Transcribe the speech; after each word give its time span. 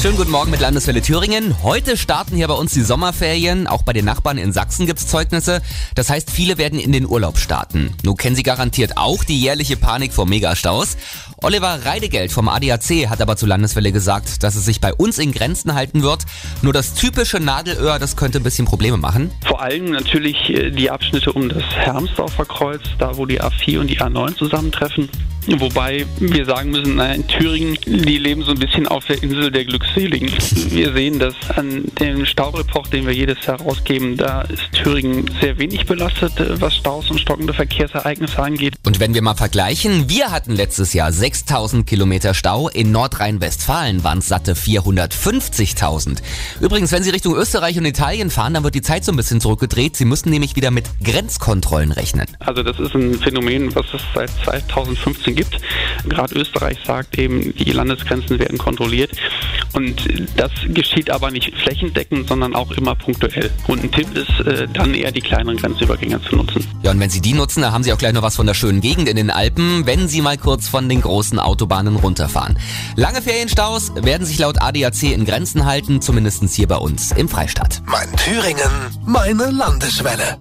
Schönen 0.00 0.16
guten 0.16 0.30
Morgen 0.30 0.50
mit 0.50 0.60
Landeswelle 0.60 1.02
Thüringen. 1.02 1.62
Heute 1.62 1.98
starten 1.98 2.34
hier 2.34 2.48
bei 2.48 2.54
uns 2.54 2.72
die 2.72 2.80
Sommerferien. 2.80 3.66
Auch 3.66 3.82
bei 3.82 3.92
den 3.92 4.06
Nachbarn 4.06 4.38
in 4.38 4.50
Sachsen 4.50 4.86
gibt's 4.86 5.06
Zeugnisse. 5.06 5.60
Das 5.94 6.08
heißt, 6.08 6.30
viele 6.30 6.56
werden 6.56 6.78
in 6.78 6.90
den 6.92 7.06
Urlaub 7.06 7.36
starten. 7.36 7.94
Nun 8.02 8.16
kennen 8.16 8.34
Sie 8.34 8.42
garantiert 8.42 8.96
auch 8.96 9.24
die 9.24 9.38
jährliche 9.38 9.76
Panik 9.76 10.14
vor 10.14 10.24
Megastaus. 10.24 10.96
Oliver 11.42 11.84
Reidegeld 11.84 12.32
vom 12.32 12.48
ADAC 12.48 13.10
hat 13.10 13.20
aber 13.20 13.36
zu 13.36 13.44
Landeswelle 13.44 13.92
gesagt, 13.92 14.42
dass 14.42 14.56
es 14.56 14.64
sich 14.64 14.80
bei 14.80 14.94
uns 14.94 15.18
in 15.18 15.32
Grenzen 15.32 15.74
halten 15.74 16.02
wird. 16.02 16.24
Nur 16.62 16.72
das 16.72 16.94
typische 16.94 17.38
Nadelöhr, 17.38 17.98
das 17.98 18.16
könnte 18.16 18.40
ein 18.40 18.42
bisschen 18.42 18.64
Probleme 18.64 18.96
machen. 18.96 19.30
Vor 19.46 19.60
allem 19.60 19.90
natürlich 19.90 20.48
äh, 20.48 20.70
die 20.70 20.90
Abschnitte 20.90 21.30
um 21.34 21.50
das 21.50 21.64
Hermsdorfer 21.74 22.46
Kreuz, 22.46 22.82
da 22.98 23.18
wo 23.18 23.26
die 23.26 23.42
A4 23.42 23.80
und 23.80 23.88
die 23.88 24.00
A9 24.00 24.34
zusammentreffen. 24.34 25.10
Wobei 25.46 26.06
wir 26.18 26.44
sagen 26.44 26.70
müssen, 26.70 26.96
naja, 26.96 27.14
in 27.14 27.26
Thüringen, 27.26 27.76
die 27.86 28.18
leben 28.18 28.42
so 28.42 28.52
ein 28.52 28.58
bisschen 28.58 28.86
auf 28.86 29.04
der 29.06 29.22
Insel 29.22 29.50
der 29.50 29.64
Glückseligen. 29.64 30.30
Wir 30.70 30.92
sehen 30.92 31.18
das 31.18 31.34
an 31.56 31.84
dem 31.98 32.26
Staureport, 32.26 32.92
den 32.92 33.06
wir 33.06 33.14
jedes 33.14 33.44
Jahr 33.46 33.60
rausgeben. 33.60 34.16
Da 34.16 34.42
ist 34.42 34.62
Thüringen 34.72 35.30
sehr 35.40 35.58
wenig 35.58 35.86
belastet, 35.86 36.38
äh, 36.38 36.60
was 36.60 36.76
Staus 36.76 37.10
und 37.10 37.18
stockende 37.18 37.52
Verkehrsereignisse 37.54 38.42
angeht. 38.42 38.74
Und 38.84 39.00
wenn 39.00 39.14
wir 39.14 39.22
mal 39.22 39.34
vergleichen, 39.34 40.08
wir 40.08 40.30
hatten 40.30 40.52
letztes 40.52 40.92
Jahr 40.92 41.12
6000 41.12 41.86
Kilometer 41.86 42.34
Stau. 42.34 42.68
In 42.68 42.92
Nordrhein-Westfalen 42.92 44.04
waren 44.04 44.18
es 44.18 44.28
satte 44.28 44.54
450.000. 44.54 46.18
Übrigens, 46.60 46.92
wenn 46.92 47.02
Sie 47.02 47.10
Richtung 47.10 47.34
Österreich 47.34 47.78
und 47.78 47.86
Italien 47.86 48.30
fahren, 48.30 48.54
dann 48.54 48.64
wird 48.64 48.74
die 48.74 48.82
Zeit 48.82 49.04
so 49.04 49.12
ein 49.12 49.16
bisschen 49.16 49.40
zurückgedreht. 49.40 49.96
Sie 49.96 50.04
müssen 50.04 50.30
nämlich 50.30 50.56
wieder 50.56 50.70
mit 50.70 50.88
Grenzkontrollen 51.02 51.92
rechnen. 51.92 52.26
Also 52.40 52.62
das 52.62 52.78
ist 52.78 52.94
ein 52.94 53.14
Phänomen, 53.14 53.74
was 53.74 53.86
es 53.94 54.02
seit 54.14 54.30
2015 54.44 55.29
gibt. 55.34 55.58
Gerade 56.08 56.34
Österreich 56.34 56.78
sagt 56.86 57.18
eben, 57.18 57.54
die 57.54 57.72
Landesgrenzen 57.72 58.38
werden 58.38 58.58
kontrolliert. 58.58 59.10
Und 59.72 60.08
das 60.36 60.50
geschieht 60.68 61.10
aber 61.10 61.30
nicht 61.30 61.54
flächendeckend, 61.56 62.28
sondern 62.28 62.54
auch 62.54 62.70
immer 62.72 62.94
punktuell. 62.94 63.50
Und 63.68 63.84
ein 63.84 63.92
Tipp 63.92 64.08
ist, 64.16 64.40
äh, 64.46 64.66
dann 64.72 64.94
eher 64.94 65.12
die 65.12 65.20
kleineren 65.20 65.56
Grenzübergänge 65.56 66.20
zu 66.22 66.36
nutzen. 66.36 66.66
Ja, 66.82 66.90
und 66.90 67.00
wenn 67.00 67.10
Sie 67.10 67.20
die 67.20 67.34
nutzen, 67.34 67.62
dann 67.62 67.72
haben 67.72 67.84
Sie 67.84 67.92
auch 67.92 67.98
gleich 67.98 68.12
noch 68.12 68.22
was 68.22 68.36
von 68.36 68.46
der 68.46 68.54
schönen 68.54 68.80
Gegend 68.80 69.08
in 69.08 69.16
den 69.16 69.30
Alpen, 69.30 69.86
wenn 69.86 70.08
Sie 70.08 70.20
mal 70.20 70.38
kurz 70.38 70.68
von 70.68 70.88
den 70.88 71.00
großen 71.00 71.38
Autobahnen 71.38 71.96
runterfahren. 71.96 72.58
Lange 72.96 73.22
Ferienstaus 73.22 73.92
werden 73.94 74.26
sich 74.26 74.38
laut 74.38 74.60
ADAC 74.60 75.02
in 75.02 75.24
Grenzen 75.24 75.64
halten, 75.66 76.00
zumindest 76.00 76.40
hier 76.54 76.68
bei 76.68 76.76
uns 76.76 77.12
im 77.12 77.28
Freistaat. 77.28 77.82
Mein 77.86 78.08
Thüringen, 78.16 78.70
meine 79.04 79.50
Landeswelle. 79.50 80.38